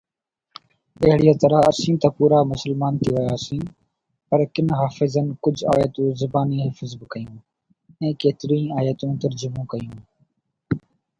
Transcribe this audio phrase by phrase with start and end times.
[1.03, 3.63] اهڙيءَ طرح اسين ته پورا مسلمان ٿي وياسين،
[4.27, 7.35] پر ڪن حافظن ڪجهه آيتون زباني حفظ به ڪيون
[8.09, 9.95] ۽ ڪيتريون ئي آيتون ترجمو ڪيون.